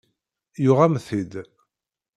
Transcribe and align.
Yuɣ-am-t-id. 0.63 1.33